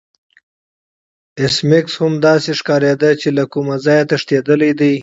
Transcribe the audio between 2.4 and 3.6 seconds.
ښکاریده چې له